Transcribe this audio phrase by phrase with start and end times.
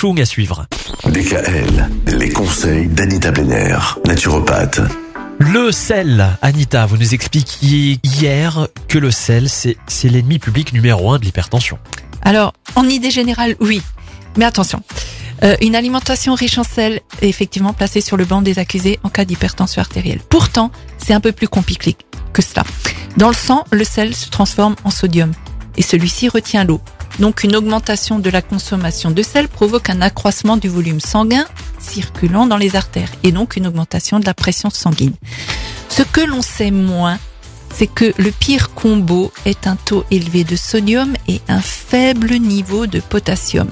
[0.00, 0.64] Chung à suivre.
[1.04, 4.80] DKL, les conseils d'Anita Benner, naturopathe.
[5.38, 11.12] Le sel, Anita, vous nous expliquiez hier que le sel, c'est c'est l'ennemi public numéro
[11.12, 11.78] un de l'hypertension.
[12.22, 13.82] Alors, en idée générale, oui.
[14.38, 14.82] Mais attention,
[15.42, 19.10] euh, une alimentation riche en sel est effectivement placée sur le banc des accusés en
[19.10, 20.20] cas d'hypertension artérielle.
[20.30, 21.94] Pourtant, c'est un peu plus compliqué
[22.32, 22.64] que cela.
[23.18, 25.32] Dans le sang, le sel se transforme en sodium
[25.76, 26.80] et celui-ci retient l'eau.
[27.20, 31.44] Donc une augmentation de la consommation de sel provoque un accroissement du volume sanguin
[31.78, 35.14] circulant dans les artères et donc une augmentation de la pression sanguine.
[35.90, 37.18] Ce que l'on sait moins,
[37.74, 42.86] c'est que le pire combo est un taux élevé de sodium et un faible niveau
[42.86, 43.68] de potassium.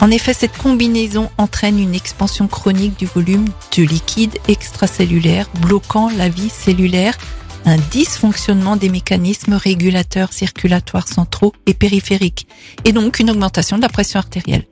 [0.00, 3.44] En effet, cette combinaison entraîne une expansion chronique du volume
[3.76, 7.16] de liquide extracellulaire, bloquant la vie cellulaire,
[7.64, 12.46] un dysfonctionnement des mécanismes régulateurs circulatoires centraux et périphériques,
[12.84, 14.64] et donc une augmentation de la pression artérielle.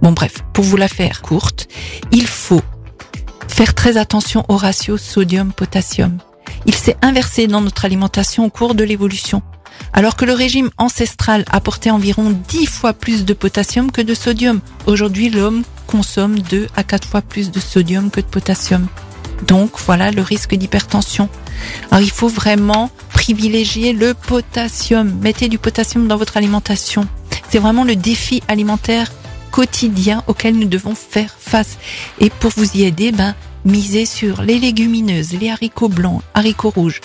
[0.00, 1.68] Bon bref, pour vous la faire courte,
[2.10, 2.62] il faut
[3.48, 6.18] faire très attention au ratio sodium-potassium.
[6.66, 9.42] Il s'est inversé dans notre alimentation au cours de l'évolution.
[9.92, 14.60] Alors que le régime ancestral apportait environ 10 fois plus de potassium que de sodium,
[14.86, 18.86] aujourd'hui l'homme consomme 2 à 4 fois plus de sodium que de potassium.
[19.46, 21.28] Donc voilà le risque d'hypertension.
[21.90, 25.12] Alors il faut vraiment privilégier le potassium.
[25.20, 27.06] Mettez du potassium dans votre alimentation.
[27.48, 29.12] C'est vraiment le défi alimentaire
[29.52, 31.78] quotidien auquel nous devons faire face.
[32.18, 37.00] Et pour vous y aider, ben, misez sur les légumineuses, les haricots blancs, haricots rouges,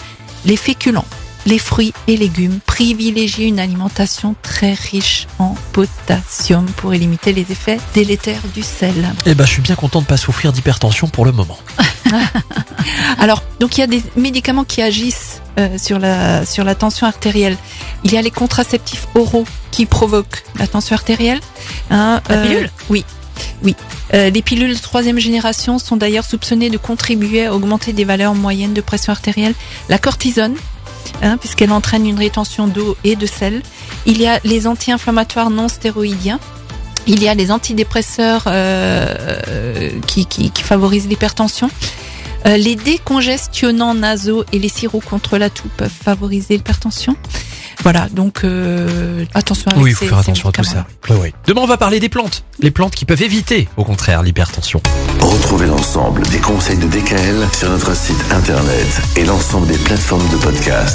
[0.46, 1.06] les féculents,
[1.46, 2.60] les fruits et légumes.
[2.66, 9.14] Privilégiez une alimentation très riche en potassium pour limiter les effets délétères du sel.
[9.26, 11.60] Eh ben, je suis bien content de pas souffrir d'hypertension pour le moment.
[13.20, 17.08] Alors, donc il y a des médicaments qui agissent euh, sur la sur la tension
[17.08, 17.58] artérielle.
[18.04, 21.40] Il y a les contraceptifs oraux qui provoquent la tension artérielle.
[21.90, 22.72] Hein, La pilule?
[22.90, 23.04] Oui,
[23.64, 23.76] oui.
[24.14, 28.36] Euh, les pilules de troisième génération sont d'ailleurs soupçonnées de contribuer à augmenter des valeurs
[28.36, 29.54] moyennes de pression artérielle.
[29.90, 30.56] La cortisone,
[31.22, 33.62] hein, puisqu'elle entraîne une rétention d'eau et de sel.
[34.06, 36.40] Il y a les anti-inflammatoires non stéroïdiens.
[37.08, 39.16] Il y a les antidépresseurs euh,
[39.48, 41.70] euh, qui, qui, qui favorisent l'hypertension.
[42.46, 47.16] Euh, les décongestionnants nasaux et les sirops contre la toux peuvent favoriser l'hypertension.
[47.84, 50.70] Voilà, donc euh, attention avec Oui, il faut ces- faire attention à tout ça.
[50.76, 51.16] médicaments-là.
[51.22, 51.34] Oui, oui.
[51.46, 52.44] Demain, on va parler des plantes.
[52.60, 54.82] Les plantes qui peuvent éviter, au contraire, l'hypertension.
[55.20, 60.38] Retrouvez l'ensemble des conseils de DKL sur notre site internet et l'ensemble des plateformes de
[60.38, 60.86] podcast.